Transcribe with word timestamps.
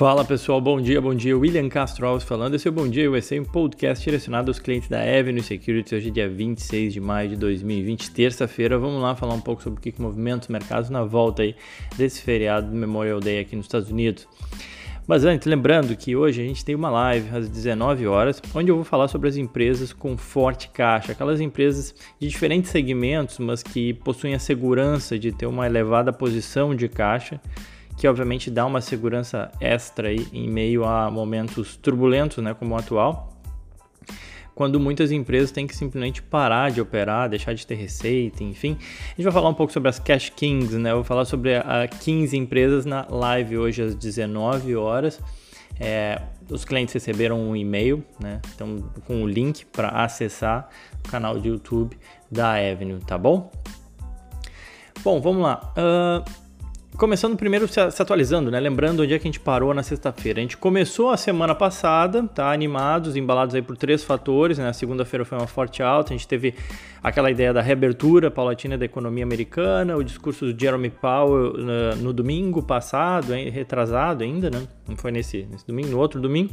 Fala 0.00 0.24
pessoal, 0.24 0.62
bom 0.62 0.80
dia, 0.80 0.98
bom 0.98 1.14
dia. 1.14 1.36
William 1.36 1.68
Castro 1.68 2.06
Alves 2.06 2.24
falando. 2.26 2.54
Esse 2.54 2.66
é 2.66 2.70
o 2.70 2.72
Bom 2.72 2.88
Dia 2.88 3.10
USA, 3.10 3.38
um 3.38 3.44
podcast 3.44 4.02
direcionado 4.02 4.50
aos 4.50 4.58
clientes 4.58 4.88
da 4.88 4.98
Avenue 4.98 5.42
Securities. 5.42 5.92
Hoje 5.92 6.08
é 6.08 6.10
dia 6.10 6.26
26 6.26 6.94
de 6.94 6.98
maio 6.98 7.28
de 7.28 7.36
2020, 7.36 8.10
terça-feira. 8.10 8.78
Vamos 8.78 9.02
lá 9.02 9.14
falar 9.14 9.34
um 9.34 9.42
pouco 9.42 9.62
sobre 9.62 9.78
o 9.78 9.82
que, 9.82 10.00
movimenta 10.00 10.44
os 10.44 10.48
mercados 10.48 10.88
na 10.88 11.04
volta 11.04 11.42
aí 11.42 11.54
desse 11.98 12.22
feriado 12.22 12.70
do 12.70 12.74
Memorial 12.74 13.20
Day 13.20 13.40
aqui 13.40 13.54
nos 13.54 13.66
Estados 13.66 13.90
Unidos. 13.90 14.26
Mas 15.06 15.26
antes, 15.26 15.46
lembrando 15.46 15.94
que 15.94 16.16
hoje 16.16 16.40
a 16.40 16.46
gente 16.46 16.64
tem 16.64 16.74
uma 16.74 16.88
live 16.88 17.36
às 17.36 17.50
19 17.50 18.06
horas, 18.06 18.40
onde 18.54 18.70
eu 18.70 18.76
vou 18.76 18.84
falar 18.86 19.06
sobre 19.06 19.28
as 19.28 19.36
empresas 19.36 19.92
com 19.92 20.16
forte 20.16 20.70
caixa, 20.70 21.12
aquelas 21.12 21.42
empresas 21.42 21.94
de 22.18 22.26
diferentes 22.26 22.70
segmentos, 22.70 23.38
mas 23.38 23.62
que 23.62 23.92
possuem 23.92 24.32
a 24.32 24.38
segurança 24.38 25.18
de 25.18 25.30
ter 25.30 25.44
uma 25.44 25.66
elevada 25.66 26.10
posição 26.10 26.74
de 26.74 26.88
caixa 26.88 27.38
que 28.00 28.08
obviamente 28.08 28.50
dá 28.50 28.64
uma 28.64 28.80
segurança 28.80 29.52
extra 29.60 30.08
aí 30.08 30.26
em 30.32 30.48
meio 30.48 30.86
a 30.86 31.10
momentos 31.10 31.76
turbulentos, 31.76 32.42
né, 32.42 32.54
como 32.54 32.74
o 32.74 32.78
atual, 32.78 33.38
quando 34.54 34.80
muitas 34.80 35.12
empresas 35.12 35.50
têm 35.50 35.66
que 35.66 35.76
simplesmente 35.76 36.22
parar 36.22 36.70
de 36.70 36.80
operar, 36.80 37.28
deixar 37.28 37.52
de 37.52 37.66
ter 37.66 37.74
receita, 37.74 38.42
enfim. 38.42 38.78
A 38.80 39.16
gente 39.16 39.24
vai 39.24 39.32
falar 39.34 39.50
um 39.50 39.54
pouco 39.54 39.70
sobre 39.70 39.90
as 39.90 39.98
Cash 39.98 40.30
Kings, 40.30 40.78
né? 40.78 40.92
Eu 40.92 40.96
vou 40.96 41.04
falar 41.04 41.26
sobre 41.26 41.56
a 41.56 41.86
15 41.86 42.34
empresas 42.38 42.86
na 42.86 43.06
live 43.06 43.58
hoje 43.58 43.82
às 43.82 43.94
19 43.94 44.76
horas. 44.76 45.20
É, 45.78 46.22
os 46.48 46.64
clientes 46.64 46.94
receberam 46.94 47.38
um 47.38 47.54
e-mail, 47.54 48.02
né? 48.18 48.40
Então, 48.54 48.78
com 49.06 49.22
o 49.22 49.28
link 49.28 49.66
para 49.66 49.88
acessar 49.88 50.70
o 51.06 51.10
canal 51.10 51.38
de 51.38 51.48
YouTube 51.48 51.98
da 52.30 52.52
Avenue, 52.54 52.98
tá 53.06 53.18
bom? 53.18 53.50
Bom, 55.02 55.20
vamos 55.20 55.42
lá. 55.42 55.74
Uh, 55.76 56.49
Começando 57.00 57.34
primeiro 57.34 57.66
se 57.66 57.80
atualizando, 57.80 58.50
né? 58.50 58.60
Lembrando 58.60 59.02
onde 59.02 59.14
é 59.14 59.18
que 59.18 59.26
a 59.26 59.30
gente 59.30 59.40
parou 59.40 59.72
na 59.72 59.82
sexta-feira. 59.82 60.38
A 60.38 60.42
gente 60.42 60.58
começou 60.58 61.08
a 61.08 61.16
semana 61.16 61.54
passada, 61.54 62.24
tá? 62.24 62.52
Animados, 62.52 63.16
embalados 63.16 63.54
aí 63.54 63.62
por 63.62 63.74
três 63.74 64.04
fatores, 64.04 64.58
né? 64.58 64.70
Segunda-feira 64.74 65.24
foi 65.24 65.38
uma 65.38 65.46
forte 65.46 65.82
alta, 65.82 66.12
a 66.12 66.14
gente 66.14 66.28
teve 66.28 66.54
aquela 67.02 67.30
ideia 67.30 67.54
da 67.54 67.62
reabertura 67.62 68.30
paulatina 68.30 68.76
da 68.76 68.84
economia 68.84 69.24
americana, 69.24 69.96
o 69.96 70.04
discurso 70.04 70.52
do 70.52 70.60
Jeremy 70.60 70.90
Powell 70.90 71.54
no, 71.54 71.96
no 72.02 72.12
domingo 72.12 72.62
passado, 72.62 73.34
hein? 73.34 73.48
retrasado 73.48 74.22
ainda, 74.22 74.50
né? 74.50 74.68
Não 74.86 74.94
foi 74.94 75.10
nesse, 75.10 75.48
nesse 75.50 75.66
domingo, 75.66 75.88
no 75.88 75.98
outro 75.98 76.20
domingo. 76.20 76.52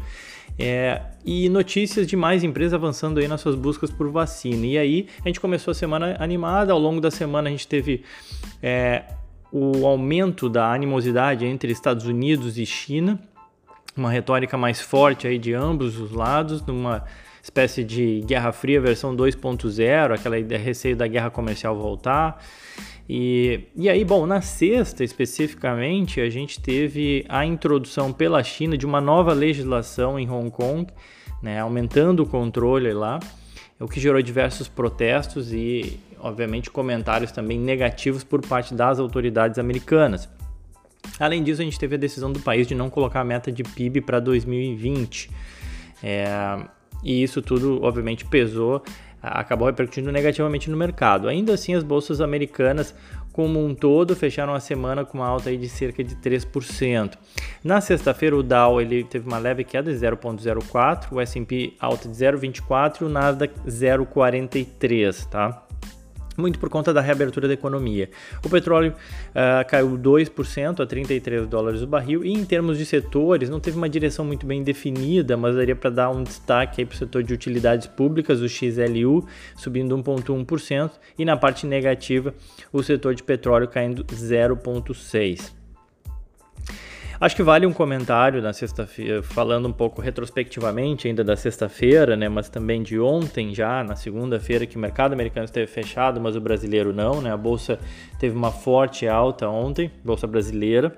É, 0.57 1.01
e 1.25 1.49
notícias 1.49 2.07
de 2.07 2.15
mais 2.15 2.45
empresas 2.45 2.73
avançando 2.73 3.19
aí 3.19 3.27
nas 3.27 3.41
suas 3.41 3.55
buscas 3.55 3.91
por 3.91 4.09
vacina. 4.09 4.65
E 4.65 4.77
aí 4.77 5.07
a 5.25 5.27
gente 5.27 5.41
começou 5.41 5.73
a 5.73 5.75
semana 5.75 6.15
animada, 6.17 6.71
ao 6.71 6.79
longo 6.79 7.01
da 7.01 7.11
semana 7.11 7.49
a 7.49 7.51
gente 7.51 7.67
teve 7.67 8.01
é, 8.63 9.03
o 9.51 9.85
aumento 9.85 10.49
da 10.49 10.71
animosidade 10.71 11.45
entre 11.45 11.71
Estados 11.71 12.05
Unidos 12.05 12.57
e 12.57 12.65
China, 12.65 13.19
uma 13.95 14.11
retórica 14.11 14.57
mais 14.57 14.79
forte 14.79 15.27
aí 15.27 15.37
de 15.39 15.53
ambos 15.53 15.99
os 15.99 16.11
lados, 16.11 16.61
numa 16.65 17.03
espécie 17.41 17.83
de 17.83 18.21
Guerra 18.25 18.51
Fria 18.51 18.79
versão 18.79 19.15
2.0, 19.15 20.13
aquela 20.13 20.37
ideia, 20.37 20.61
receio 20.61 20.95
da 20.95 21.07
guerra 21.07 21.29
comercial 21.29 21.75
voltar. 21.75 22.43
E, 23.09 23.61
e 23.75 23.89
aí, 23.89 24.03
bom, 24.03 24.25
na 24.25 24.41
sexta 24.41 25.03
especificamente, 25.03 26.19
a 26.19 26.29
gente 26.29 26.59
teve 26.59 27.25
a 27.29 27.45
introdução 27.45 28.11
pela 28.11 28.43
China 28.43 28.77
de 28.77 28.85
uma 28.85 28.99
nova 28.99 29.33
legislação 29.33 30.19
em 30.19 30.29
Hong 30.29 30.51
Kong, 30.51 30.87
né, 31.41 31.59
aumentando 31.59 32.23
o 32.23 32.25
controle 32.25 32.91
lá, 32.91 33.19
o 33.79 33.87
que 33.87 33.99
gerou 33.99 34.21
diversos 34.21 34.67
protestos 34.67 35.53
e 35.53 35.99
obviamente, 36.19 36.69
comentários 36.69 37.31
também 37.31 37.59
negativos 37.59 38.23
por 38.23 38.45
parte 38.45 38.73
das 38.73 38.99
autoridades 38.99 39.57
americanas. 39.59 40.29
Além 41.19 41.43
disso, 41.43 41.61
a 41.61 41.65
gente 41.65 41.79
teve 41.79 41.95
a 41.95 41.97
decisão 41.97 42.31
do 42.31 42.39
país 42.39 42.67
de 42.67 42.75
não 42.75 42.89
colocar 42.89 43.21
a 43.21 43.23
meta 43.23 43.51
de 43.51 43.63
PIB 43.63 44.01
para 44.01 44.19
2020. 44.19 45.29
É, 46.03 46.27
e 47.03 47.23
isso 47.23 47.41
tudo, 47.41 47.81
obviamente, 47.83 48.25
pesou, 48.25 48.83
acabou 49.21 49.67
repercutindo 49.67 50.11
negativamente 50.11 50.69
no 50.69 50.77
mercado. 50.77 51.27
Ainda 51.27 51.53
assim, 51.53 51.73
as 51.75 51.83
bolsas 51.83 52.19
americanas, 52.19 52.93
como 53.37 53.63
um 53.63 53.75
todo, 53.75 54.15
fecharam 54.15 54.55
a 54.55 54.59
semana 54.59 55.05
com 55.05 55.19
uma 55.19 55.27
alta 55.27 55.55
de 55.55 55.69
cerca 55.69 56.03
de 56.03 56.15
3%. 56.15 57.13
Na 57.63 57.79
sexta-feira, 57.79 58.35
o 58.35 58.41
Dow 58.41 58.81
ele 58.81 59.03
teve 59.03 59.27
uma 59.27 59.37
leve 59.37 59.63
queda 59.63 59.93
de 59.93 59.99
0,04%, 59.99 61.11
o 61.11 61.21
S&P 61.21 61.75
alta 61.79 62.09
de 62.09 62.15
0,24% 62.15 63.01
e 63.01 63.03
o 63.03 63.09
Nasdaq 63.09 63.53
0,43%, 63.67 65.27
tá? 65.27 65.66
Muito 66.37 66.59
por 66.59 66.69
conta 66.69 66.93
da 66.93 67.01
reabertura 67.01 67.47
da 67.47 67.53
economia. 67.53 68.09
O 68.45 68.49
petróleo 68.49 68.93
uh, 69.31 69.67
caiu 69.67 69.97
2% 69.97 70.79
a 70.79 70.85
33 70.85 71.47
dólares 71.47 71.81
o 71.81 71.87
barril 71.87 72.23
e 72.23 72.31
em 72.31 72.45
termos 72.45 72.77
de 72.77 72.85
setores 72.85 73.49
não 73.49 73.59
teve 73.59 73.77
uma 73.77 73.89
direção 73.89 74.23
muito 74.23 74.45
bem 74.45 74.63
definida, 74.63 75.35
mas 75.35 75.55
daria 75.55 75.75
para 75.75 75.89
dar 75.89 76.09
um 76.09 76.23
destaque 76.23 76.85
para 76.85 76.93
o 76.93 76.97
setor 76.97 77.23
de 77.23 77.33
utilidades 77.33 77.87
públicas, 77.87 78.41
o 78.41 78.47
XLU, 78.47 79.25
subindo 79.55 79.97
1,1% 79.97 80.91
e 81.17 81.25
na 81.25 81.35
parte 81.35 81.65
negativa 81.65 82.33
o 82.71 82.83
setor 82.83 83.15
de 83.15 83.23
petróleo 83.23 83.67
caindo 83.67 84.03
0,6%. 84.03 85.66
Acho 87.19 87.35
que 87.35 87.41
vale 87.41 87.65
um 87.65 87.73
comentário 87.73 88.43
na 88.43 88.53
sexta-feira, 88.53 89.23
falando 89.23 89.67
um 89.67 89.73
pouco 89.73 90.01
retrospectivamente 90.01 91.07
ainda 91.07 91.23
da 91.23 91.35
sexta-feira, 91.35 92.15
né, 92.15 92.29
mas 92.29 92.47
também 92.47 92.83
de 92.83 92.99
ontem 92.99 93.55
já, 93.55 93.83
na 93.83 93.95
segunda-feira, 93.95 94.67
que 94.67 94.77
o 94.77 94.79
mercado 94.79 95.13
americano 95.13 95.45
esteve 95.45 95.65
fechado, 95.65 96.21
mas 96.21 96.35
o 96.35 96.41
brasileiro 96.41 96.93
não, 96.93 97.19
né? 97.19 97.33
A 97.33 97.37
bolsa 97.37 97.79
teve 98.19 98.35
uma 98.35 98.51
forte 98.51 99.07
alta 99.07 99.49
ontem, 99.49 99.91
bolsa 100.03 100.27
brasileira. 100.27 100.95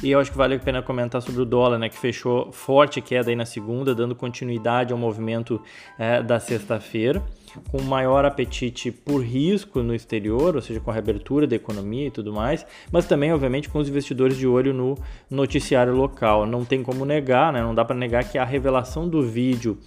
E 0.00 0.12
eu 0.12 0.20
acho 0.20 0.30
que 0.30 0.38
vale 0.38 0.54
a 0.54 0.58
pena 0.60 0.80
comentar 0.80 1.20
sobre 1.20 1.42
o 1.42 1.44
dólar, 1.44 1.76
né, 1.76 1.88
que 1.88 1.98
fechou 1.98 2.52
forte 2.52 3.00
queda 3.00 3.30
aí 3.30 3.36
na 3.36 3.44
segunda, 3.46 3.96
dando 3.96 4.14
continuidade 4.14 4.92
ao 4.92 4.98
movimento 4.98 5.60
é, 5.98 6.22
da 6.22 6.38
sexta-feira 6.38 7.20
com 7.70 7.80
maior 7.82 8.24
apetite 8.24 8.90
por 8.90 9.22
risco 9.22 9.82
no 9.82 9.94
exterior, 9.94 10.56
ou 10.56 10.62
seja, 10.62 10.80
com 10.80 10.90
a 10.90 10.94
reabertura 10.94 11.46
da 11.46 11.56
economia 11.56 12.08
e 12.08 12.10
tudo 12.10 12.32
mais, 12.32 12.66
mas 12.90 13.06
também, 13.06 13.32
obviamente, 13.32 13.68
com 13.68 13.78
os 13.78 13.88
investidores 13.88 14.36
de 14.36 14.46
olho 14.46 14.74
no 14.74 14.96
noticiário 15.30 15.94
local. 15.94 16.46
Não 16.46 16.64
tem 16.64 16.82
como 16.82 17.04
negar, 17.04 17.52
né? 17.52 17.62
não 17.62 17.74
dá 17.74 17.84
para 17.84 17.96
negar 17.96 18.24
que 18.24 18.38
a 18.38 18.44
revelação 18.44 19.08
do 19.08 19.22
vídeo 19.22 19.78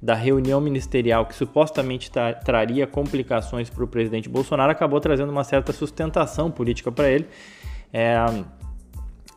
da 0.00 0.14
reunião 0.14 0.60
ministerial 0.60 1.26
que 1.26 1.34
supostamente 1.34 2.10
tra 2.10 2.32
traria 2.32 2.86
complicações 2.86 3.68
para 3.68 3.84
o 3.84 3.88
presidente 3.88 4.28
Bolsonaro 4.28 4.72
acabou 4.72 5.00
trazendo 5.00 5.30
uma 5.30 5.44
certa 5.44 5.72
sustentação 5.72 6.50
política 6.50 6.90
para 6.90 7.10
ele, 7.10 7.26
é, 7.92 8.16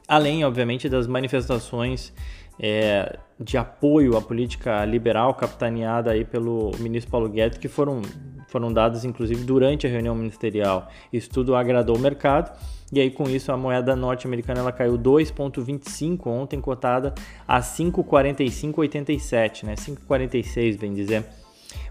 além, 0.08 0.46
obviamente, 0.46 0.88
das 0.88 1.08
manifestações 1.08 2.14
é, 2.60 3.18
de 3.40 3.58
apoio 3.58 4.16
à 4.16 4.22
política 4.22 4.86
liberal 4.86 5.34
capitaneada 5.34 6.12
aí 6.12 6.24
pelo 6.24 6.72
ministro 6.80 7.12
Paulo 7.12 7.30
Guedes, 7.30 7.58
que 7.58 7.68
foram, 7.68 8.02
foram 8.48 8.72
dadas 8.72 9.06
inclusive 9.06 9.44
durante 9.44 9.88
a 9.88 9.90
reunião 9.90 10.16
ministerial. 10.16 10.88
Isso 11.12 11.30
tudo 11.30 11.56
agradou 11.56 11.98
o 11.98 12.00
mercado 12.00 12.56
e 12.92 13.00
aí 13.00 13.10
com 13.10 13.30
isso 13.30 13.52
a 13.52 13.58
moeda 13.58 13.96
norte-americana 13.96 14.60
ela 14.60 14.72
caiu 14.72 14.98
2,25 14.98 16.28
ontem 16.28 16.62
cotada 16.62 17.14
a 17.48 17.60
5,4587, 17.60 19.64
né? 19.64 19.76
5,46 19.76 20.80
bem 20.80 20.94
dizer. 20.94 21.26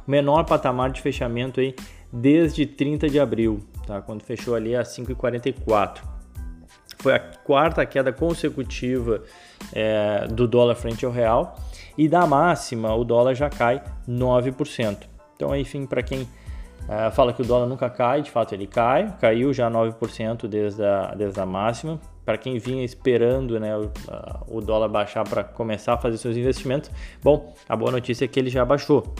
O 0.06 0.10
menor 0.10 0.44
patamar 0.44 0.90
de 0.90 1.00
fechamento 1.00 1.60
aí 1.60 1.74
desde 2.12 2.66
30 2.66 3.08
de 3.08 3.18
abril, 3.18 3.60
tá? 3.86 4.00
Quando 4.00 4.22
fechou 4.22 4.54
ali 4.54 4.76
a 4.76 4.82
5,44. 4.82 6.11
Foi 7.02 7.12
a 7.14 7.18
quarta 7.18 7.84
queda 7.84 8.12
consecutiva 8.12 9.22
é, 9.72 10.28
do 10.28 10.46
dólar 10.46 10.76
frente 10.76 11.04
ao 11.04 11.10
real 11.10 11.56
e 11.98 12.08
da 12.08 12.24
máxima 12.28 12.94
o 12.94 13.02
dólar 13.02 13.34
já 13.34 13.50
cai 13.50 13.82
9%. 14.08 14.98
Então, 15.34 15.54
enfim, 15.56 15.84
para 15.84 16.00
quem 16.00 16.28
é, 16.88 17.10
fala 17.10 17.32
que 17.32 17.42
o 17.42 17.44
dólar 17.44 17.66
nunca 17.66 17.90
cai, 17.90 18.22
de 18.22 18.30
fato 18.30 18.54
ele 18.54 18.68
cai, 18.68 19.12
caiu 19.20 19.52
já 19.52 19.68
9% 19.68 20.46
desde 20.46 20.84
a, 20.84 21.12
desde 21.16 21.40
a 21.40 21.44
máxima. 21.44 21.98
Para 22.24 22.38
quem 22.38 22.56
vinha 22.56 22.84
esperando 22.84 23.58
né, 23.58 23.76
o, 23.76 23.90
o 24.46 24.60
dólar 24.60 24.88
baixar 24.88 25.28
para 25.28 25.42
começar 25.42 25.94
a 25.94 25.98
fazer 25.98 26.18
seus 26.18 26.36
investimentos, 26.36 26.88
bom, 27.20 27.52
a 27.68 27.74
boa 27.74 27.90
notícia 27.90 28.26
é 28.26 28.28
que 28.28 28.38
ele 28.38 28.48
já 28.48 28.64
baixou. 28.64 29.12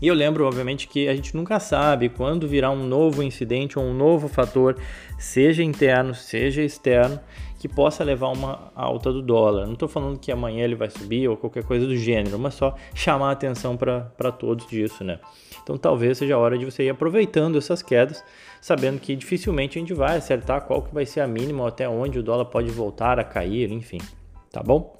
E 0.00 0.08
eu 0.08 0.14
lembro, 0.14 0.46
obviamente, 0.46 0.86
que 0.86 1.08
a 1.08 1.16
gente 1.16 1.34
nunca 1.34 1.58
sabe 1.58 2.10
quando 2.10 2.46
virá 2.46 2.70
um 2.70 2.86
novo 2.86 3.22
incidente 3.22 3.78
ou 3.78 3.84
um 3.84 3.94
novo 3.94 4.28
fator, 4.28 4.76
seja 5.18 5.62
interno, 5.62 6.14
seja 6.14 6.62
externo, 6.62 7.18
que 7.58 7.66
possa 7.66 8.04
levar 8.04 8.28
uma 8.28 8.70
alta 8.74 9.10
do 9.10 9.22
dólar. 9.22 9.64
Não 9.64 9.72
estou 9.72 9.88
falando 9.88 10.18
que 10.18 10.30
amanhã 10.30 10.64
ele 10.64 10.74
vai 10.74 10.90
subir 10.90 11.26
ou 11.28 11.36
qualquer 11.36 11.64
coisa 11.64 11.86
do 11.86 11.96
gênero, 11.96 12.38
mas 12.38 12.54
só 12.54 12.76
chamar 12.94 13.30
a 13.30 13.32
atenção 13.32 13.74
para 13.74 14.30
todos 14.32 14.66
disso, 14.66 15.02
né? 15.02 15.18
Então 15.62 15.78
talvez 15.78 16.18
seja 16.18 16.34
a 16.34 16.38
hora 16.38 16.58
de 16.58 16.66
você 16.66 16.84
ir 16.84 16.90
aproveitando 16.90 17.56
essas 17.56 17.82
quedas, 17.82 18.22
sabendo 18.60 19.00
que 19.00 19.16
dificilmente 19.16 19.78
a 19.78 19.80
gente 19.80 19.94
vai 19.94 20.18
acertar 20.18 20.60
qual 20.66 20.82
que 20.82 20.94
vai 20.94 21.06
ser 21.06 21.20
a 21.20 21.26
mínima 21.26 21.62
ou 21.62 21.68
até 21.68 21.88
onde 21.88 22.18
o 22.18 22.22
dólar 22.22 22.44
pode 22.44 22.70
voltar 22.70 23.18
a 23.18 23.24
cair, 23.24 23.72
enfim, 23.72 23.98
tá 24.52 24.62
bom? 24.62 24.94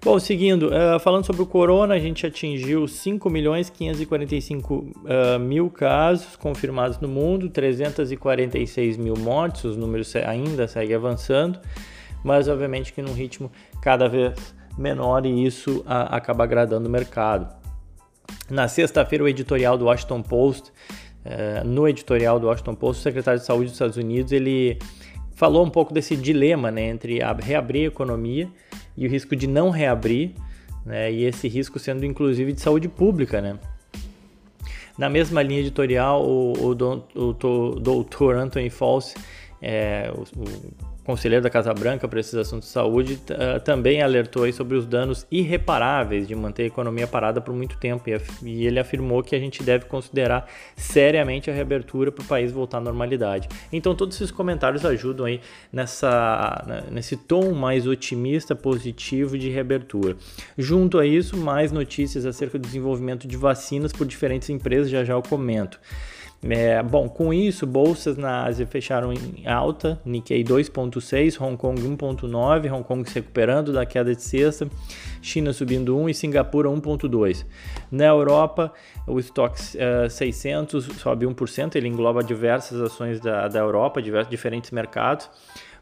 Bom, 0.00 0.16
seguindo, 0.20 0.68
uh, 0.68 1.00
falando 1.00 1.26
sobre 1.26 1.42
o 1.42 1.46
corona, 1.46 1.94
a 1.94 1.98
gente 1.98 2.24
atingiu 2.24 2.86
5 2.86 3.28
milhões 3.28 3.68
545 3.68 4.74
uh, 4.74 5.40
mil 5.40 5.68
casos 5.68 6.36
confirmados 6.36 7.00
no 7.00 7.08
mundo, 7.08 7.50
346 7.50 8.96
mil 8.96 9.16
mortes, 9.16 9.64
os 9.64 9.76
números 9.76 10.14
ainda 10.14 10.68
seguem 10.68 10.94
avançando. 10.94 11.58
mas 12.22 12.46
obviamente 12.46 12.92
que 12.92 13.02
num 13.02 13.12
ritmo 13.12 13.50
cada 13.82 14.08
vez 14.08 14.54
menor 14.78 15.26
e 15.26 15.44
isso 15.44 15.82
acaba 15.86 16.44
agradando 16.44 16.88
o 16.88 16.90
mercado. 16.90 17.52
Na 18.48 18.68
sexta-feira, 18.68 19.24
o 19.24 19.28
editorial 19.28 19.76
do 19.76 19.86
Washington 19.86 20.22
Post, 20.22 20.70
uh, 21.24 21.66
no 21.66 21.88
editorial 21.88 22.38
do 22.38 22.46
Washington 22.46 22.76
Post, 22.76 23.00
o 23.00 23.02
secretário 23.02 23.40
de 23.40 23.46
Saúde 23.46 23.64
dos 23.64 23.72
Estados 23.72 23.96
Unidos, 23.96 24.30
ele 24.30 24.78
falou 25.34 25.64
um 25.66 25.70
pouco 25.70 25.92
desse 25.92 26.16
dilema 26.16 26.70
né, 26.70 26.82
entre 26.88 27.18
reabrir 27.42 27.84
a 27.84 27.88
economia 27.88 28.48
e 28.98 29.06
o 29.06 29.10
risco 29.10 29.36
de 29.36 29.46
não 29.46 29.70
reabrir, 29.70 30.32
né, 30.84 31.10
e 31.12 31.24
esse 31.24 31.46
risco 31.48 31.78
sendo 31.78 32.04
inclusive 32.04 32.52
de 32.52 32.60
saúde 32.60 32.88
pública. 32.88 33.40
Né. 33.40 33.58
Na 34.98 35.08
mesma 35.08 35.40
linha 35.40 35.60
editorial, 35.60 36.26
o, 36.26 36.52
o, 36.52 36.72
o, 37.14 37.28
o 37.30 37.80
doutor 37.80 38.34
Anthony 38.36 38.68
Fauci, 38.68 39.14
é, 39.62 40.12
o, 40.12 40.24
conselheiro 41.08 41.42
da 41.42 41.48
Casa 41.48 41.72
Branca 41.72 42.06
para 42.06 42.20
esses 42.20 42.34
assuntos 42.34 42.68
de 42.68 42.74
saúde, 42.74 43.14
uh, 43.14 43.58
também 43.60 44.02
alertou 44.02 44.52
sobre 44.52 44.76
os 44.76 44.84
danos 44.84 45.26
irreparáveis 45.30 46.28
de 46.28 46.34
manter 46.34 46.64
a 46.64 46.66
economia 46.66 47.06
parada 47.06 47.40
por 47.40 47.54
muito 47.54 47.78
tempo 47.78 48.10
e, 48.10 48.20
e 48.42 48.66
ele 48.66 48.78
afirmou 48.78 49.22
que 49.22 49.34
a 49.34 49.38
gente 49.38 49.62
deve 49.62 49.86
considerar 49.86 50.46
seriamente 50.76 51.50
a 51.50 51.54
reabertura 51.54 52.12
para 52.12 52.22
o 52.22 52.26
país 52.26 52.52
voltar 52.52 52.76
à 52.76 52.80
normalidade. 52.82 53.48
Então 53.72 53.94
todos 53.94 54.16
esses 54.16 54.30
comentários 54.30 54.84
ajudam 54.84 55.24
aí 55.24 55.40
nessa, 55.72 56.62
né, 56.66 56.84
nesse 56.90 57.16
tom 57.16 57.54
mais 57.54 57.86
otimista, 57.86 58.54
positivo 58.54 59.38
de 59.38 59.48
reabertura. 59.48 60.14
Junto 60.58 60.98
a 60.98 61.06
isso, 61.06 61.38
mais 61.38 61.72
notícias 61.72 62.26
acerca 62.26 62.58
do 62.58 62.66
desenvolvimento 62.66 63.26
de 63.26 63.34
vacinas 63.38 63.94
por 63.94 64.06
diferentes 64.06 64.50
empresas, 64.50 64.90
já 64.90 65.02
já 65.04 65.14
eu 65.14 65.22
comento. 65.22 65.80
É, 66.40 66.80
bom, 66.84 67.08
com 67.08 67.34
isso, 67.34 67.66
bolsas 67.66 68.16
na 68.16 68.44
Ásia 68.44 68.64
fecharam 68.64 69.12
em 69.12 69.46
alta, 69.46 70.00
Nikkei 70.04 70.44
2,6, 70.44 71.40
Hong 71.40 71.56
Kong 71.56 71.82
1,9, 71.82 72.72
Hong 72.72 72.84
Kong 72.84 73.08
se 73.08 73.16
recuperando 73.16 73.72
da 73.72 73.84
queda 73.84 74.14
de 74.14 74.22
sexta, 74.22 74.68
China 75.20 75.52
subindo 75.52 75.98
1 75.98 76.10
e 76.10 76.14
Singapura 76.14 76.68
1,2. 76.68 77.44
Na 77.90 78.04
Europa, 78.06 78.72
o 79.04 79.18
Stock 79.18 79.58
uh, 79.76 80.08
600 80.08 80.84
sobe 80.98 81.26
1%, 81.26 81.74
ele 81.74 81.88
engloba 81.88 82.22
diversas 82.22 82.80
ações 82.80 83.18
da, 83.18 83.48
da 83.48 83.58
Europa, 83.58 84.00
diversos, 84.00 84.30
diferentes 84.30 84.70
mercados. 84.70 85.28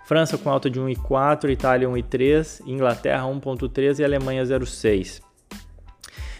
França 0.06 0.38
com 0.38 0.48
alta 0.48 0.70
de 0.70 0.80
1,4, 0.80 1.50
Itália 1.50 1.88
1,3, 1.88 2.62
Inglaterra 2.66 3.24
1,3 3.24 3.98
e 3.98 4.04
Alemanha 4.04 4.42
0,6 4.42 5.25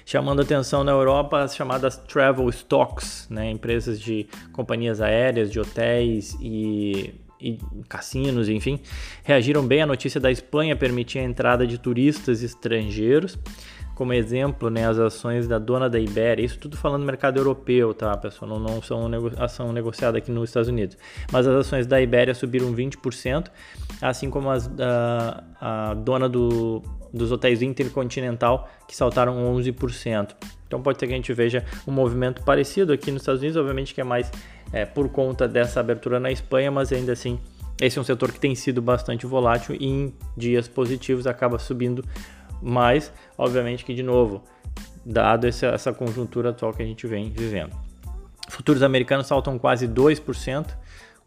chamando 0.06 0.40
atenção 0.40 0.84
na 0.84 0.92
Europa 0.92 1.40
as 1.40 1.56
chamadas 1.56 1.96
travel 1.96 2.48
stocks, 2.48 3.26
né, 3.28 3.50
empresas 3.50 4.00
de 4.00 4.26
companhias 4.52 5.00
aéreas, 5.00 5.50
de 5.50 5.58
hotéis 5.58 6.38
e, 6.40 7.12
e 7.40 7.58
cassinos, 7.88 8.48
enfim, 8.48 8.80
reagiram 9.24 9.66
bem 9.66 9.82
à 9.82 9.86
notícia 9.86 10.20
da 10.20 10.30
Espanha 10.30 10.76
permitir 10.76 11.18
a 11.18 11.24
entrada 11.24 11.66
de 11.66 11.76
turistas 11.76 12.44
estrangeiros. 12.44 13.36
Como 13.96 14.12
exemplo, 14.12 14.68
né, 14.68 14.86
as 14.86 14.98
ações 14.98 15.48
da 15.48 15.58
dona 15.58 15.88
da 15.88 15.98
Ibéria, 15.98 16.44
isso 16.44 16.58
tudo 16.58 16.76
falando 16.76 17.00
do 17.00 17.06
mercado 17.06 17.38
europeu, 17.38 17.94
tá, 17.94 18.14
pessoal? 18.14 18.50
Não, 18.50 18.58
não 18.60 18.82
são 18.82 19.08
nego 19.08 19.32
ação 19.38 19.72
negociada 19.72 20.18
aqui 20.18 20.30
nos 20.30 20.50
Estados 20.50 20.68
Unidos. 20.68 20.98
Mas 21.32 21.46
as 21.46 21.66
ações 21.66 21.86
da 21.86 21.98
Ibéria 21.98 22.34
subiram 22.34 22.74
20%, 22.74 23.46
assim 24.02 24.28
como 24.28 24.50
as 24.50 24.66
da 24.66 25.42
a 25.58 25.94
dona 25.94 26.28
do 26.28 26.82
dos 27.10 27.32
hotéis 27.32 27.62
Intercontinental, 27.62 28.68
que 28.86 28.94
saltaram 28.94 29.34
11%. 29.56 30.36
Então 30.66 30.82
pode 30.82 30.98
ser 31.00 31.06
que 31.06 31.14
a 31.14 31.16
gente 31.16 31.32
veja 31.32 31.64
um 31.88 31.90
movimento 31.90 32.42
parecido 32.44 32.92
aqui 32.92 33.10
nos 33.10 33.22
Estados 33.22 33.40
Unidos, 33.40 33.56
obviamente 33.56 33.94
que 33.94 34.00
é 34.02 34.04
mais 34.04 34.30
é, 34.74 34.84
por 34.84 35.08
conta 35.08 35.48
dessa 35.48 35.80
abertura 35.80 36.20
na 36.20 36.30
Espanha, 36.30 36.70
mas 36.70 36.92
ainda 36.92 37.12
assim 37.12 37.40
esse 37.80 37.98
é 37.98 38.00
um 38.00 38.04
setor 38.04 38.32
que 38.32 38.40
tem 38.40 38.54
sido 38.54 38.80
bastante 38.80 39.26
volátil 39.26 39.76
e 39.78 39.86
em 39.86 40.14
dias 40.36 40.66
positivos 40.66 41.26
acaba 41.26 41.58
subindo 41.58 42.02
mais, 42.62 43.12
obviamente 43.36 43.84
que 43.84 43.94
de 43.94 44.02
novo, 44.02 44.42
dado 45.04 45.46
essa, 45.46 45.66
essa 45.66 45.92
conjuntura 45.92 46.50
atual 46.50 46.72
que 46.72 46.82
a 46.82 46.86
gente 46.86 47.06
vem 47.06 47.30
vivendo. 47.30 47.74
Futuros 48.48 48.82
americanos 48.82 49.26
saltam 49.26 49.58
quase 49.58 49.88
2%, 49.88 50.76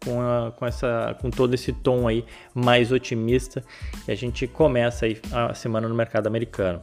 com, 0.03 0.21
a, 0.21 0.51
com, 0.51 0.65
essa, 0.65 1.15
com 1.21 1.29
todo 1.29 1.53
esse 1.53 1.73
tom 1.73 2.07
aí 2.07 2.25
mais 2.53 2.91
otimista 2.91 3.63
que 4.05 4.11
a 4.11 4.15
gente 4.15 4.47
começa 4.47 5.05
aí 5.05 5.19
a 5.31 5.53
semana 5.53 5.87
no 5.87 5.95
mercado 5.95 6.27
americano. 6.27 6.81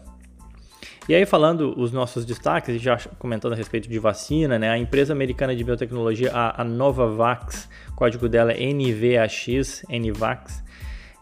E 1.08 1.14
aí, 1.14 1.24
falando 1.24 1.72
os 1.80 1.92
nossos 1.92 2.24
destaques, 2.24 2.82
já 2.82 2.98
comentando 3.18 3.52
a 3.52 3.56
respeito 3.56 3.88
de 3.88 3.96
vacina, 3.96 4.58
né? 4.58 4.70
A 4.70 4.76
empresa 4.76 5.12
americana 5.12 5.54
de 5.54 5.62
biotecnologia, 5.62 6.32
a, 6.32 6.62
a 6.62 6.64
Novavax, 6.64 7.68
código 7.94 8.28
dela 8.28 8.52
é 8.52 8.72
NVAX, 8.72 9.84
NVAX, 9.88 10.64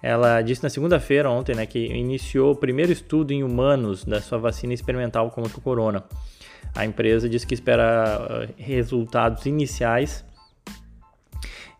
ela 0.04 0.42
disse 0.42 0.62
na 0.62 0.68
segunda-feira, 0.68 1.30
ontem, 1.30 1.54
né, 1.54 1.64
que 1.64 1.78
iniciou 1.78 2.52
o 2.52 2.54
primeiro 2.56 2.92
estudo 2.92 3.32
em 3.32 3.42
humanos 3.42 4.04
da 4.04 4.20
sua 4.20 4.36
vacina 4.36 4.74
experimental 4.74 5.30
contra 5.30 5.56
o 5.56 5.62
corona. 5.62 6.04
A 6.74 6.84
empresa 6.84 7.26
disse 7.26 7.46
que 7.46 7.54
espera 7.54 8.46
uh, 8.46 8.54
resultados 8.58 9.46
iniciais 9.46 10.22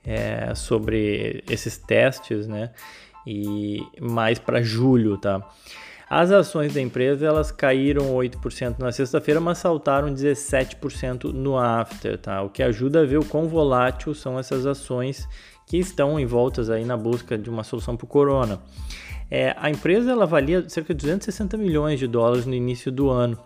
é, 0.03 0.55
sobre 0.55 1.44
esses 1.50 1.76
testes, 1.76 2.47
né? 2.47 2.71
E 3.26 3.87
mais 4.00 4.38
para 4.38 4.62
julho, 4.62 5.19
tá? 5.19 5.47
As 6.09 6.31
ações 6.31 6.73
da 6.73 6.81
empresa 6.81 7.27
elas 7.27 7.50
caíram 7.50 8.15
8% 8.15 8.79
na 8.79 8.91
sexta-feira, 8.91 9.38
mas 9.38 9.59
saltaram 9.59 10.09
17% 10.15 11.25
no 11.25 11.59
after, 11.59 12.17
tá? 12.17 12.41
O 12.41 12.49
que 12.49 12.62
ajuda 12.62 13.03
a 13.03 13.05
ver 13.05 13.19
o 13.19 13.25
quão 13.25 13.49
volátil 13.49 14.15
são 14.15 14.38
essas 14.38 14.65
ações 14.65 15.29
que 15.67 15.77
estão 15.79 16.19
envoltas 16.19 16.71
aí 16.71 16.85
na 16.85 16.97
busca 16.97 17.37
de 17.37 17.49
uma 17.51 17.65
solução 17.65 17.97
para 17.97 18.05
o 18.05 18.09
corona. 18.09 18.61
É, 19.31 19.55
a 19.59 19.71
empresa 19.71 20.13
ela 20.13 20.27
valia 20.27 20.69
cerca 20.69 20.95
de 20.95 21.01
260 21.01 21.57
milhões 21.57 21.99
de 21.99 22.07
dólares 22.07 22.47
no 22.47 22.55
início 22.55 22.93
do 22.93 23.11
ano 23.11 23.39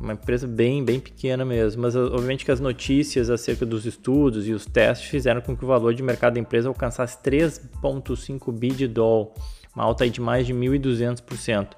uma 0.00 0.12
empresa 0.12 0.46
bem, 0.46 0.84
bem 0.84 1.00
pequena 1.00 1.44
mesmo, 1.44 1.82
mas 1.82 1.96
obviamente 1.96 2.44
que 2.44 2.50
as 2.50 2.60
notícias 2.60 3.30
acerca 3.30 3.64
dos 3.64 3.86
estudos 3.86 4.46
e 4.46 4.52
os 4.52 4.66
testes 4.66 5.08
fizeram 5.08 5.40
com 5.40 5.56
que 5.56 5.64
o 5.64 5.68
valor 5.68 5.94
de 5.94 6.02
mercado 6.02 6.34
da 6.34 6.40
empresa 6.40 6.68
alcançasse 6.68 7.18
3,5 7.22 8.52
bi 8.52 8.70
de 8.70 8.86
dólar, 8.86 9.28
uma 9.74 9.84
alta 9.84 10.08
de 10.08 10.20
mais 10.20 10.46
de 10.46 10.52
1.200%, 10.52 11.68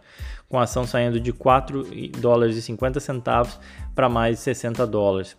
com 0.48 0.58
a 0.58 0.64
ação 0.64 0.86
saindo 0.86 1.20
de 1.20 1.32
4 1.32 1.86
dólares 2.18 2.56
e 2.56 2.62
50 2.62 2.98
centavos 2.98 3.58
para 3.94 4.08
mais 4.08 4.38
de 4.38 4.42
60 4.42 4.86
dólares. 4.86 5.36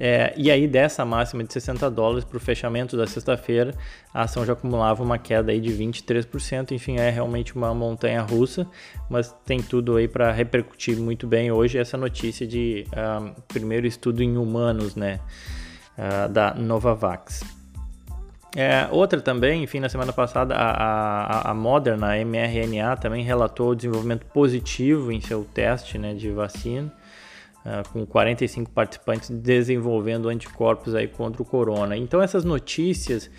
É, 0.00 0.32
e 0.36 0.50
aí, 0.50 0.68
dessa 0.68 1.04
máxima 1.04 1.42
de 1.42 1.52
60 1.52 1.90
dólares 1.90 2.24
para 2.24 2.36
o 2.36 2.40
fechamento 2.40 2.96
da 2.96 3.06
sexta-feira, 3.06 3.74
a 4.14 4.22
ação 4.22 4.46
já 4.46 4.52
acumulava 4.52 5.02
uma 5.02 5.18
queda 5.18 5.50
aí 5.50 5.60
de 5.60 5.72
23%. 5.72 6.72
Enfim, 6.72 6.96
é 6.96 7.10
realmente 7.10 7.56
uma 7.56 7.74
montanha 7.74 8.22
russa, 8.22 8.66
mas 9.10 9.34
tem 9.44 9.60
tudo 9.60 9.96
aí 9.96 10.06
para 10.06 10.30
repercutir 10.30 10.96
muito 10.98 11.26
bem 11.26 11.50
hoje 11.50 11.78
essa 11.78 11.96
notícia 11.96 12.46
de 12.46 12.86
uh, 12.92 13.34
primeiro 13.48 13.86
estudo 13.86 14.22
em 14.22 14.36
humanos, 14.36 14.94
né, 14.94 15.18
uh, 15.98 16.28
da 16.28 16.54
Novavax. 16.54 17.58
É, 18.56 18.88
outra 18.90 19.20
também, 19.20 19.62
enfim, 19.62 19.78
na 19.78 19.88
semana 19.88 20.12
passada, 20.12 20.54
a, 20.54 20.70
a, 20.70 21.50
a 21.50 21.54
Moderna, 21.54 22.14
a 22.14 22.24
mRNA, 22.24 22.96
também 22.96 23.22
relatou 23.22 23.70
o 23.70 23.74
desenvolvimento 23.74 24.24
positivo 24.26 25.12
em 25.12 25.20
seu 25.20 25.44
teste 25.44 25.98
né, 25.98 26.14
de 26.14 26.30
vacina. 26.30 26.90
Uh, 27.68 27.86
com 27.92 28.06
45 28.06 28.70
participantes 28.70 29.28
desenvolvendo 29.28 30.30
anticorpos 30.30 30.94
aí 30.94 31.06
contra 31.06 31.42
o 31.42 31.44
corona. 31.44 31.98
Então 31.98 32.22
essas 32.22 32.42
notícias, 32.42 33.30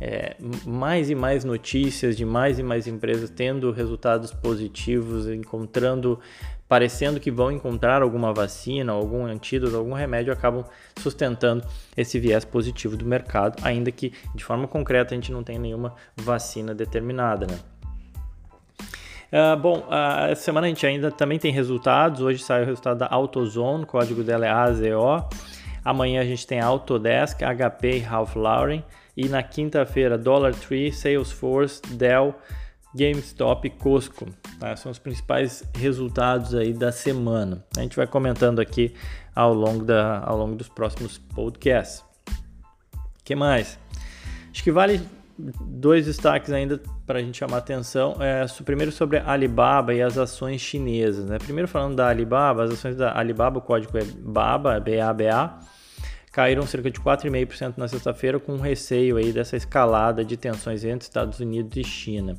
é, 0.00 0.36
mais 0.64 1.10
e 1.10 1.14
mais 1.14 1.44
notícias 1.44 2.16
de 2.16 2.24
mais 2.24 2.58
e 2.58 2.62
mais 2.62 2.86
empresas 2.86 3.28
tendo 3.28 3.70
resultados 3.72 4.32
positivos, 4.32 5.28
encontrando, 5.28 6.18
parecendo 6.66 7.20
que 7.20 7.30
vão 7.30 7.52
encontrar 7.52 8.00
alguma 8.00 8.32
vacina, 8.32 8.90
algum 8.92 9.26
antídoto, 9.26 9.76
algum 9.76 9.92
remédio, 9.92 10.32
acabam 10.32 10.64
sustentando 10.98 11.62
esse 11.94 12.18
viés 12.18 12.42
positivo 12.42 12.96
do 12.96 13.04
mercado, 13.04 13.62
ainda 13.62 13.92
que 13.92 14.14
de 14.34 14.42
forma 14.42 14.66
concreta 14.66 15.12
a 15.12 15.14
gente 15.14 15.30
não 15.30 15.44
tenha 15.44 15.58
nenhuma 15.58 15.94
vacina 16.16 16.74
determinada, 16.74 17.46
né? 17.46 17.58
Uh, 19.34 19.56
bom, 19.60 19.78
uh, 19.78 20.30
essa 20.30 20.42
semana 20.42 20.68
a 20.68 20.70
gente 20.70 20.86
ainda 20.86 21.10
também 21.10 21.40
tem 21.40 21.50
resultados. 21.50 22.20
Hoje 22.20 22.40
saiu 22.40 22.62
o 22.62 22.66
resultado 22.66 22.98
da 22.98 23.08
AutoZone, 23.10 23.82
o 23.82 23.86
código 23.86 24.22
dela 24.22 24.46
é 24.46 24.48
AZO. 24.48 25.28
Amanhã 25.84 26.20
a 26.20 26.24
gente 26.24 26.46
tem 26.46 26.60
Autodesk, 26.60 27.40
HP 27.42 27.96
e 27.96 27.98
Ralph 27.98 28.36
Lauren. 28.36 28.84
E 29.16 29.28
na 29.28 29.42
quinta-feira, 29.42 30.16
Dollar 30.16 30.54
Tree, 30.54 30.92
Salesforce, 30.92 31.82
Dell, 31.96 32.32
GameStop 32.94 33.66
e 33.66 33.70
Costco. 33.70 34.26
Tá? 34.60 34.76
São 34.76 34.92
os 34.92 35.00
principais 35.00 35.64
resultados 35.76 36.54
aí 36.54 36.72
da 36.72 36.92
semana. 36.92 37.64
A 37.76 37.80
gente 37.80 37.96
vai 37.96 38.06
comentando 38.06 38.60
aqui 38.60 38.94
ao 39.34 39.52
longo, 39.52 39.84
da, 39.84 40.20
ao 40.24 40.38
longo 40.38 40.54
dos 40.54 40.68
próximos 40.68 41.18
podcasts. 41.18 42.04
O 43.20 43.24
que 43.24 43.34
mais? 43.34 43.80
Acho 44.52 44.62
que 44.62 44.70
vale 44.70 45.00
dois 45.38 46.06
destaques 46.06 46.52
ainda 46.52 46.80
para 47.06 47.18
a 47.18 47.22
gente 47.22 47.38
chamar 47.38 47.58
atenção. 47.58 48.16
É, 48.20 48.46
primeiro 48.64 48.92
sobre 48.92 49.18
a 49.18 49.30
Alibaba 49.30 49.92
e 49.94 50.00
as 50.00 50.16
ações 50.16 50.60
chinesas. 50.60 51.26
Né? 51.26 51.38
Primeiro 51.38 51.68
falando 51.68 51.96
da 51.96 52.08
Alibaba, 52.08 52.64
as 52.64 52.72
ações 52.72 52.96
da 52.96 53.16
Alibaba, 53.18 53.58
o 53.58 53.62
código 53.62 53.96
é 53.98 54.04
BABA, 54.04 54.80
B-A-B-A, 54.80 55.58
caíram 56.32 56.66
cerca 56.66 56.90
de 56.90 57.00
4,5% 57.00 57.74
na 57.76 57.88
sexta-feira, 57.88 58.38
com 58.38 58.56
receio 58.56 59.16
aí 59.16 59.32
dessa 59.32 59.56
escalada 59.56 60.24
de 60.24 60.36
tensões 60.36 60.84
entre 60.84 61.04
Estados 61.04 61.40
Unidos 61.40 61.76
e 61.76 61.84
China. 61.84 62.36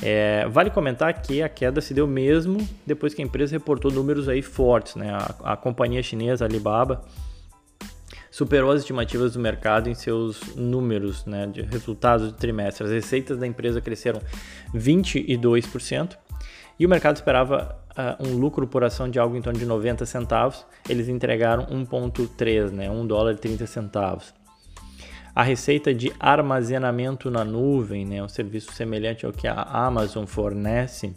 É, 0.00 0.46
vale 0.48 0.70
comentar 0.70 1.12
que 1.20 1.42
a 1.42 1.48
queda 1.48 1.80
se 1.80 1.92
deu 1.92 2.06
mesmo 2.06 2.66
depois 2.86 3.14
que 3.14 3.20
a 3.20 3.24
empresa 3.24 3.52
reportou 3.52 3.90
números 3.90 4.28
aí 4.28 4.42
fortes, 4.42 4.94
né? 4.94 5.10
A, 5.10 5.52
a 5.54 5.56
companhia 5.56 6.00
chinesa 6.04 6.44
Alibaba 6.44 7.04
superou 8.38 8.70
as 8.70 8.82
estimativas 8.82 9.32
do 9.32 9.40
mercado 9.40 9.90
em 9.90 9.94
seus 9.94 10.54
números 10.54 11.26
né, 11.26 11.48
de 11.48 11.60
resultados 11.62 12.30
do 12.30 12.38
trimestre. 12.38 12.84
As 12.84 12.92
receitas 12.92 13.36
da 13.36 13.44
empresa 13.44 13.80
cresceram 13.80 14.20
22% 14.72 16.16
e 16.78 16.86
o 16.86 16.88
mercado 16.88 17.16
esperava 17.16 17.76
uh, 17.90 18.28
um 18.28 18.36
lucro 18.36 18.64
por 18.68 18.84
ação 18.84 19.10
de 19.10 19.18
algo 19.18 19.36
em 19.36 19.42
torno 19.42 19.58
de 19.58 19.66
90 19.66 20.06
centavos. 20.06 20.64
Eles 20.88 21.08
entregaram 21.08 21.66
1,3, 21.66 22.70
né, 22.70 22.88
1 22.88 23.06
dólar 23.08 23.32
e 23.32 23.38
30 23.38 23.66
centavos. 23.66 24.32
A 25.34 25.42
receita 25.42 25.92
de 25.92 26.12
armazenamento 26.20 27.32
na 27.32 27.44
nuvem, 27.44 28.06
né, 28.06 28.22
um 28.22 28.28
serviço 28.28 28.72
semelhante 28.72 29.26
ao 29.26 29.32
que 29.32 29.48
a 29.48 29.62
Amazon 29.62 30.26
fornece, 30.26 31.12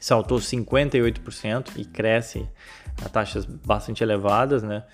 saltou 0.00 0.38
58% 0.38 1.72
e 1.76 1.84
cresce 1.84 2.48
a 3.04 3.08
taxas 3.08 3.44
bastante 3.44 4.02
elevadas, 4.02 4.62
né? 4.62 4.84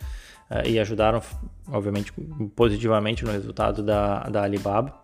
uh, 0.52 0.68
e 0.68 0.78
ajudaram, 0.78 1.22
obviamente, 1.68 2.12
positivamente 2.54 3.24
no 3.24 3.32
resultado 3.32 3.82
da, 3.82 4.20
da 4.28 4.42
Alibaba. 4.42 5.00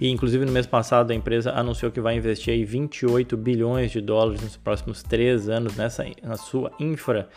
E, 0.00 0.08
inclusive, 0.08 0.44
no 0.44 0.52
mês 0.52 0.66
passado, 0.66 1.10
a 1.10 1.14
empresa 1.14 1.52
anunciou 1.52 1.92
que 1.92 2.00
vai 2.00 2.16
investir 2.16 2.52
aí 2.52 2.64
28 2.64 3.36
bilhões 3.36 3.90
de 3.90 4.00
dólares 4.00 4.40
nos 4.40 4.56
próximos 4.56 5.02
três 5.02 5.48
anos 5.48 5.76
nessa, 5.76 6.04
na 6.22 6.36
sua 6.36 6.72
infra 6.80 7.28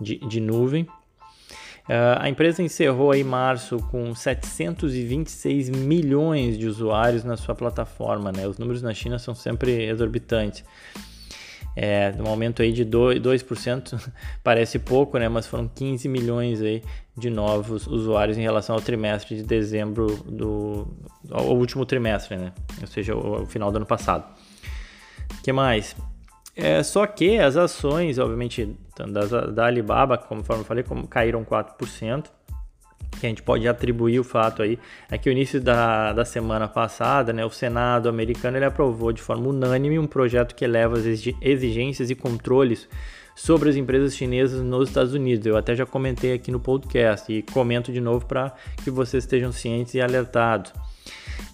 de, 0.00 0.16
de 0.18 0.40
nuvem. 0.40 0.84
Uh, 1.86 2.16
a 2.18 2.30
empresa 2.30 2.62
encerrou 2.62 3.10
aí 3.10 3.22
março 3.22 3.76
com 3.90 4.14
726 4.14 5.68
milhões 5.68 6.56
de 6.56 6.66
usuários 6.66 7.24
na 7.24 7.36
sua 7.36 7.54
plataforma. 7.54 8.32
Né? 8.32 8.48
Os 8.48 8.56
números 8.56 8.80
na 8.80 8.94
China 8.94 9.18
são 9.18 9.34
sempre 9.34 9.84
exorbitantes 9.84 10.64
é, 11.76 12.14
um 12.18 12.28
aumento 12.28 12.62
aí 12.62 12.72
de 12.72 12.84
2%, 12.84 13.20
2% 13.20 14.12
parece 14.42 14.78
pouco, 14.78 15.18
né? 15.18 15.28
Mas 15.28 15.46
foram 15.46 15.68
15 15.68 16.08
milhões 16.08 16.60
aí 16.60 16.82
de 17.16 17.30
novos 17.30 17.86
usuários 17.86 18.36
em 18.36 18.42
relação 18.42 18.74
ao 18.74 18.80
trimestre 18.80 19.36
de 19.36 19.42
dezembro 19.42 20.06
do 20.24 20.86
ao 21.30 21.56
último 21.56 21.84
trimestre, 21.84 22.36
né? 22.36 22.52
Ou 22.80 22.86
seja, 22.86 23.14
o, 23.16 23.46
final 23.46 23.70
do 23.70 23.76
ano 23.76 23.86
passado. 23.86 24.24
que 25.42 25.52
mais? 25.52 25.96
É, 26.56 26.82
só 26.82 27.06
que 27.06 27.38
as 27.38 27.56
ações, 27.56 28.18
obviamente, 28.18 28.76
da, 28.96 29.46
da 29.46 29.66
Alibaba, 29.66 30.16
conforme 30.16 30.62
eu 30.62 30.66
falei, 30.66 30.84
como 30.84 31.06
caíram 31.08 31.44
4% 31.44 32.26
que 33.20 33.26
a 33.26 33.28
gente 33.28 33.42
pode 33.42 33.66
atribuir 33.66 34.18
o 34.18 34.24
fato 34.24 34.62
aí 34.62 34.78
é 35.10 35.16
que 35.16 35.28
o 35.28 35.32
início 35.32 35.60
da, 35.60 36.12
da 36.12 36.24
semana 36.24 36.68
passada, 36.68 37.32
né, 37.32 37.44
o 37.44 37.50
Senado 37.50 38.08
americano 38.08 38.56
ele 38.56 38.64
aprovou 38.64 39.12
de 39.12 39.22
forma 39.22 39.48
unânime 39.48 39.98
um 39.98 40.06
projeto 40.06 40.54
que 40.54 40.64
eleva 40.64 40.98
as 40.98 41.04
exigências 41.40 42.10
e 42.10 42.14
controles 42.14 42.88
sobre 43.34 43.68
as 43.68 43.76
empresas 43.76 44.14
chinesas 44.14 44.62
nos 44.62 44.88
Estados 44.88 45.12
Unidos. 45.12 45.46
Eu 45.46 45.56
até 45.56 45.74
já 45.74 45.84
comentei 45.84 46.32
aqui 46.32 46.50
no 46.50 46.60
podcast 46.60 47.32
e 47.32 47.42
comento 47.42 47.92
de 47.92 48.00
novo 48.00 48.26
para 48.26 48.52
que 48.82 48.90
vocês 48.90 49.24
estejam 49.24 49.50
cientes 49.50 49.94
e 49.94 50.00
alertados. 50.00 50.72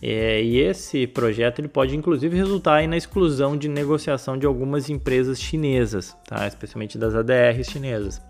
É, 0.03 0.43
e 0.43 0.59
esse 0.59 1.07
projeto 1.07 1.61
ele 1.61 1.69
pode 1.69 1.97
inclusive 1.97 2.37
resultar 2.37 2.87
na 2.87 2.97
exclusão 2.97 3.57
de 3.57 3.69
negociação 3.69 4.37
de 4.37 4.47
algumas 4.47 4.91
empresas 4.91 5.41
chinesas, 5.41 6.17
tá? 6.27 6.47
especialmente 6.47 6.99
das 6.99 7.15
ADRs 7.15 7.71
chinesas. 7.71 8.21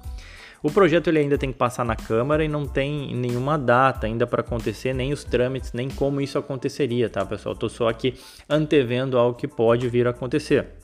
O 0.63 0.71
projeto 0.71 1.09
ele 1.09 1.21
ainda 1.21 1.39
tem 1.39 1.51
que 1.51 1.59
passar 1.59 1.85
na 1.85 1.97
Câmara 1.97 2.45
e 2.45 2.49
não 2.49 2.67
tem 2.67 3.15
nenhuma 3.15 3.57
data 3.57 4.07
ainda 4.07 4.27
para 4.27 4.43
acontecer, 4.43 4.93
nem 4.93 5.13
os 5.13 5.25
trâmites, 5.25 5.73
nem 5.73 5.89
como 5.89 6.21
isso 6.21 6.39
aconteceria, 6.39 7.09
tá, 7.09 7.25
pessoal? 7.25 7.55
Estou 7.55 7.69
só 7.69 7.89
aqui 7.89 8.15
antevendo 8.49 9.17
algo 9.17 9.39
que 9.39 9.49
pode 9.49 9.89
vir 9.89 10.07
a 10.07 10.11
acontecer. 10.11 10.80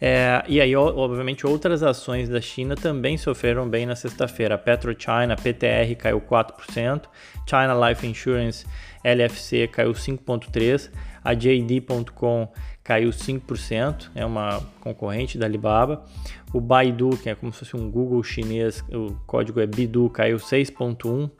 É, 0.00 0.42
e 0.48 0.60
aí, 0.60 0.74
obviamente, 0.76 1.46
outras 1.46 1.82
ações 1.82 2.28
da 2.28 2.40
China 2.40 2.74
também 2.74 3.16
sofreram 3.16 3.68
bem 3.68 3.86
na 3.86 3.96
sexta-feira. 3.96 4.58
PetroChina, 4.58 5.36
PTR, 5.36 5.94
caiu 5.96 6.20
4%, 6.20 7.04
China 7.48 7.88
Life 7.88 8.06
Insurance, 8.06 8.66
LFC, 9.02 9.68
caiu 9.68 9.92
5,3%, 9.92 10.90
a 11.22 11.34
JD.com 11.34 12.48
caiu 12.84 13.08
5%, 13.08 14.10
é 14.14 14.26
uma 14.26 14.60
concorrente 14.80 15.38
da 15.38 15.46
Alibaba. 15.46 16.04
O 16.52 16.60
Baidu, 16.60 17.16
que 17.16 17.30
é 17.30 17.34
como 17.34 17.50
se 17.50 17.60
fosse 17.60 17.74
um 17.74 17.90
Google 17.90 18.22
chinês, 18.22 18.84
o 18.92 19.16
código 19.26 19.58
é 19.58 19.66
Bidu, 19.66 20.10
caiu 20.10 20.36
6.1 20.36 21.30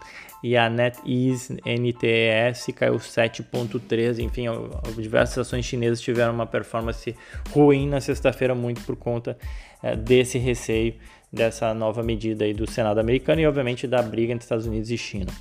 e 0.44 0.58
a 0.58 0.68
NetEase 0.68 1.56
NTES 1.64 2.66
caiu 2.76 2.96
7.3. 2.96 4.18
Enfim, 4.18 4.44
diversas 4.94 5.38
ações 5.38 5.64
chinesas 5.64 6.02
tiveram 6.02 6.34
uma 6.34 6.44
performance 6.44 7.16
ruim 7.48 7.88
na 7.88 7.98
sexta-feira 7.98 8.54
muito 8.54 8.82
por 8.82 8.94
conta 8.94 9.38
é, 9.82 9.96
desse 9.96 10.36
receio 10.36 10.96
dessa 11.32 11.72
nova 11.72 12.02
medida 12.02 12.44
aí 12.44 12.52
do 12.52 12.70
Senado 12.70 13.00
americano 13.00 13.40
e 13.40 13.46
obviamente 13.46 13.86
da 13.86 14.02
briga 14.02 14.34
entre 14.34 14.44
Estados 14.44 14.66
Unidos 14.66 14.90
e 14.90 14.98
China. 14.98 15.32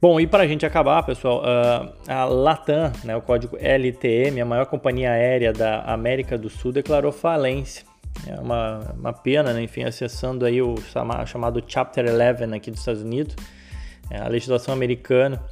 Bom, 0.00 0.18
e 0.18 0.26
para 0.26 0.44
a 0.44 0.46
gente 0.46 0.64
acabar, 0.64 1.02
pessoal, 1.02 1.42
uh, 1.42 1.92
a 2.10 2.24
Latam, 2.24 2.90
né, 3.04 3.14
o 3.14 3.20
código 3.20 3.58
LTM, 3.60 4.40
a 4.40 4.46
maior 4.46 4.64
companhia 4.64 5.10
aérea 5.10 5.52
da 5.52 5.82
América 5.82 6.38
do 6.38 6.48
Sul, 6.48 6.72
declarou 6.72 7.12
falência. 7.12 7.84
É 8.26 8.38
uma, 8.40 8.94
uma 8.98 9.12
pena, 9.12 9.52
né? 9.52 9.62
enfim, 9.62 9.84
acessando 9.84 10.44
aí 10.44 10.60
o 10.60 10.74
chamado 11.26 11.62
Chapter 11.66 12.04
11 12.06 12.54
aqui 12.54 12.70
dos 12.70 12.80
Estados 12.80 13.02
Unidos, 13.02 13.36
é, 14.10 14.18
a 14.18 14.28
legislação 14.28 14.74
americana, 14.74 15.42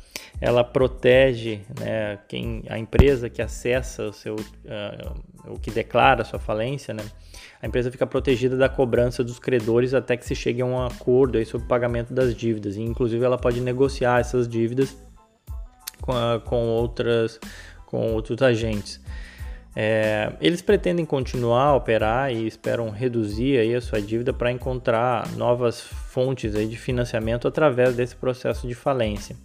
ela 0.41 0.63
protege 0.63 1.61
né, 1.81 2.19
quem, 2.29 2.65
a 2.69 2.79
empresa 2.79 3.31
que 3.31 3.41
acessa 3.41 4.05
o 4.05 4.13
seu, 4.13 4.35
uh, 4.35 5.15
o 5.47 5.59
que 5.59 5.71
declara 5.71 6.23
a 6.23 6.25
sua 6.25 6.39
falência, 6.39 6.93
né? 6.93 7.03
a 7.61 7.67
empresa 7.67 7.91
fica 7.91 8.07
protegida 8.07 8.57
da 8.57 8.69
cobrança 8.69 9.25
dos 9.25 9.39
credores 9.39 9.95
até 9.95 10.17
que 10.17 10.27
se 10.27 10.35
chegue 10.35 10.61
a 10.61 10.67
um 10.67 10.85
acordo 10.85 11.43
sobre 11.47 11.65
o 11.65 11.69
pagamento 11.69 12.13
das 12.13 12.35
dívidas. 12.35 12.77
E, 12.77 12.83
inclusive, 12.83 13.25
ela 13.25 13.39
pode 13.39 13.61
negociar 13.61 14.21
essas 14.21 14.47
dívidas 14.47 14.97
com, 16.01 16.13
com, 16.45 16.69
outras, 16.69 17.41
com 17.87 18.13
outros 18.13 18.41
agentes. 18.43 19.01
É, 19.79 20.33
eles 20.41 20.63
pretendem 20.63 21.05
continuar 21.05 21.65
a 21.65 21.75
operar 21.75 22.33
e 22.33 22.47
esperam 22.47 22.89
reduzir 22.89 23.59
aí 23.59 23.75
a 23.75 23.81
sua 23.83 24.01
dívida 24.01 24.33
para 24.33 24.51
encontrar 24.51 25.31
novas 25.37 25.83
fontes 25.83 26.55
aí 26.55 26.67
de 26.67 26.79
financiamento 26.79 27.47
através 27.47 27.95
desse 27.95 28.17
processo 28.17 28.67
de 28.67 28.75
falência. 28.75 29.37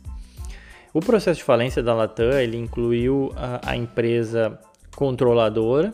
O 0.94 1.02
processo 1.02 1.40
de 1.40 1.44
falência 1.44 1.84
da 1.84 1.94
Latam 1.94 2.32
ele 2.40 2.56
incluiu 2.56 3.34
a, 3.36 3.72
a 3.72 3.76
empresa 3.76 4.58
controladora 4.96 5.94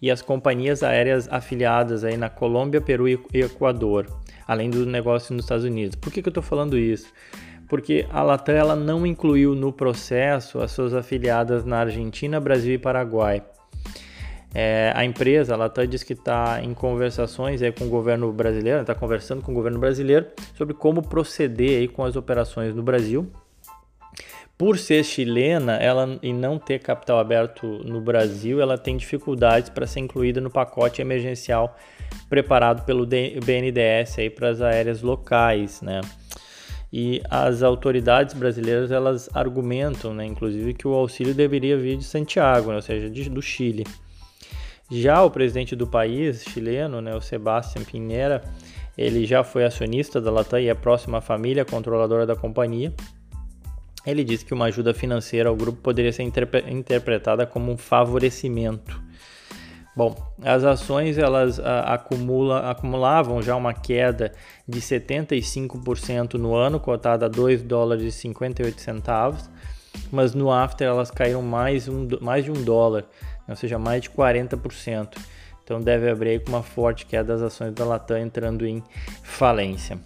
e 0.00 0.08
as 0.08 0.22
companhias 0.22 0.84
aéreas 0.84 1.28
afiliadas 1.28 2.04
aí 2.04 2.16
na 2.16 2.30
Colômbia, 2.30 2.80
Peru 2.80 3.08
e 3.08 3.18
Equador, 3.34 4.06
além 4.46 4.70
do 4.70 4.86
negócio 4.86 5.34
nos 5.34 5.44
Estados 5.44 5.64
Unidos. 5.64 5.96
Por 5.96 6.12
que, 6.12 6.22
que 6.22 6.28
eu 6.28 6.30
estou 6.30 6.44
falando 6.44 6.78
isso? 6.78 7.12
Porque 7.68 8.06
a 8.10 8.22
Latam 8.22 8.54
ela 8.54 8.74
não 8.74 9.06
incluiu 9.06 9.54
no 9.54 9.72
processo 9.72 10.60
as 10.60 10.70
suas 10.70 10.94
afiliadas 10.94 11.64
na 11.64 11.80
Argentina, 11.80 12.40
Brasil 12.40 12.74
e 12.74 12.78
Paraguai. 12.78 13.42
É, 14.54 14.92
a 14.96 15.04
empresa, 15.04 15.54
a 15.54 15.56
Latam, 15.56 15.86
diz 15.86 16.02
que 16.02 16.14
está 16.14 16.62
em 16.62 16.72
conversações 16.72 17.60
aí 17.60 17.70
com 17.70 17.84
o 17.84 17.88
governo 17.88 18.32
brasileiro, 18.32 18.80
está 18.80 18.94
conversando 18.94 19.42
com 19.42 19.52
o 19.52 19.54
governo 19.54 19.78
brasileiro 19.78 20.26
sobre 20.54 20.72
como 20.72 21.02
proceder 21.02 21.80
aí 21.80 21.88
com 21.88 22.02
as 22.04 22.16
operações 22.16 22.74
no 22.74 22.82
Brasil 22.82 23.30
por 24.58 24.76
ser 24.76 25.04
chilena 25.04 25.76
ela, 25.76 26.18
e 26.20 26.32
não 26.32 26.58
ter 26.58 26.80
capital 26.80 27.20
aberto 27.20 27.64
no 27.84 28.00
Brasil, 28.00 28.60
ela 28.60 28.76
tem 28.76 28.96
dificuldades 28.96 29.70
para 29.70 29.86
ser 29.86 30.00
incluída 30.00 30.40
no 30.40 30.50
pacote 30.50 31.00
emergencial 31.00 31.78
preparado 32.28 32.84
pelo 32.84 33.06
BNDES 33.06 34.16
para 34.34 34.48
as 34.48 34.60
aéreas 34.60 35.00
locais, 35.00 35.80
né? 35.80 36.00
E 36.92 37.20
as 37.28 37.62
autoridades 37.62 38.34
brasileiras 38.34 38.90
elas 38.90 39.28
argumentam, 39.34 40.14
né, 40.14 40.24
inclusive, 40.24 40.72
que 40.72 40.88
o 40.88 40.94
auxílio 40.94 41.34
deveria 41.34 41.76
vir 41.76 41.98
de 41.98 42.04
Santiago, 42.04 42.70
né, 42.70 42.76
ou 42.76 42.82
seja, 42.82 43.10
de, 43.10 43.28
do 43.28 43.42
Chile. 43.42 43.86
Já 44.90 45.22
o 45.22 45.30
presidente 45.30 45.76
do 45.76 45.86
país 45.86 46.42
chileno, 46.44 47.02
né, 47.02 47.14
o 47.14 47.20
Sebastián 47.20 47.84
Pinheira, 47.84 48.42
ele 48.96 49.26
já 49.26 49.44
foi 49.44 49.64
acionista 49.64 50.20
da 50.20 50.30
Latam 50.30 50.58
e 50.58 50.68
é 50.68 50.74
próximo 50.74 51.16
à 51.16 51.20
família 51.20 51.64
controladora 51.64 52.26
da 52.26 52.34
companhia. 52.34 52.92
Ele 54.06 54.24
disse 54.24 54.44
que 54.44 54.54
uma 54.54 54.64
ajuda 54.64 54.94
financeira 54.94 55.50
ao 55.50 55.56
grupo 55.56 55.78
poderia 55.82 56.12
ser 56.12 56.22
interpretada 56.22 57.46
como 57.46 57.70
um 57.70 57.76
favorecimento. 57.76 59.07
Bom, 59.98 60.14
as 60.44 60.62
ações 60.62 61.18
elas 61.18 61.58
a, 61.58 61.94
acumula, 61.94 62.70
acumulavam 62.70 63.42
já 63.42 63.56
uma 63.56 63.74
queda 63.74 64.30
de 64.64 64.80
75% 64.80 66.34
no 66.34 66.54
ano, 66.54 66.78
cotada 66.78 67.26
a 67.26 67.28
2 67.28 67.64
dólares 67.64 68.04
e 68.04 68.12
58 68.12 68.80
centavos, 68.80 69.50
mas 70.12 70.34
no 70.34 70.52
after 70.52 70.86
elas 70.86 71.10
caíram 71.10 71.42
mais, 71.42 71.88
um, 71.88 72.06
mais 72.20 72.44
de 72.44 72.50
um 72.52 72.62
dólar, 72.62 73.06
ou 73.48 73.56
seja, 73.56 73.76
mais 73.76 74.02
de 74.02 74.10
40%. 74.10 75.18
então 75.64 75.80
deve 75.80 76.08
abrir 76.08 76.44
com 76.44 76.50
uma 76.50 76.62
forte 76.62 77.04
queda 77.04 77.32
das 77.32 77.42
ações 77.42 77.74
da 77.74 77.84
Latam 77.84 78.18
entrando 78.18 78.64
em 78.64 78.80
falência. 79.24 79.98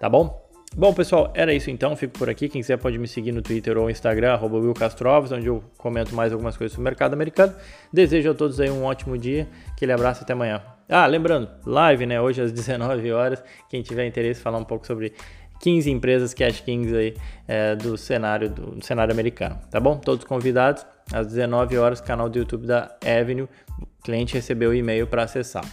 Tá 0.00 0.08
bom? 0.08 0.43
Bom, 0.76 0.92
pessoal, 0.92 1.30
era 1.34 1.54
isso 1.54 1.70
então. 1.70 1.94
Fico 1.94 2.18
por 2.18 2.28
aqui. 2.28 2.48
Quem 2.48 2.60
quiser 2.60 2.76
pode 2.76 2.98
me 2.98 3.06
seguir 3.06 3.30
no 3.30 3.40
Twitter 3.40 3.78
ou 3.78 3.88
Instagram, 3.88 4.40
WillCastroves, 4.42 5.30
onde 5.30 5.46
eu 5.46 5.62
comento 5.78 6.14
mais 6.14 6.32
algumas 6.32 6.56
coisas 6.56 6.72
sobre 6.72 6.82
o 6.82 6.90
mercado 6.90 7.14
americano. 7.14 7.54
Desejo 7.92 8.32
a 8.32 8.34
todos 8.34 8.58
aí 8.58 8.70
um 8.70 8.84
ótimo 8.84 9.16
dia. 9.16 9.46
Aquele 9.70 9.92
abraço 9.92 10.24
até 10.24 10.32
amanhã. 10.32 10.60
Ah, 10.88 11.06
lembrando, 11.06 11.48
live, 11.64 12.06
né? 12.06 12.20
Hoje 12.20 12.42
às 12.42 12.50
19 12.52 13.12
horas. 13.12 13.42
Quem 13.70 13.82
tiver 13.82 14.04
interesse, 14.04 14.40
falar 14.40 14.58
um 14.58 14.64
pouco 14.64 14.84
sobre 14.84 15.12
15 15.60 15.90
empresas 15.90 16.34
Cash 16.34 16.60
Kings 16.60 16.94
aí 16.94 17.14
é, 17.46 17.76
do 17.76 17.96
cenário 17.96 18.50
do, 18.50 18.72
do, 18.72 18.84
cenário 18.84 19.12
americano, 19.12 19.58
tá 19.70 19.78
bom? 19.78 19.96
Todos 19.96 20.24
convidados 20.24 20.84
às 21.12 21.28
19 21.28 21.78
horas, 21.78 22.00
canal 22.00 22.28
do 22.28 22.38
YouTube 22.38 22.66
da 22.66 22.96
Avenue. 23.00 23.48
O 23.80 24.02
cliente 24.02 24.34
recebeu 24.34 24.70
o 24.70 24.74
e-mail 24.74 25.06
para 25.06 25.22
acessar. 25.22 25.64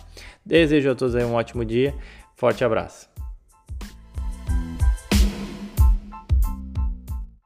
Desejo 0.46 0.92
a 0.92 0.96
todos 0.96 1.16
aí 1.16 1.26
um 1.26 1.34
ótimo 1.34 1.66
dia. 1.66 1.94
Forte 2.36 2.64
abraço. 2.64 3.11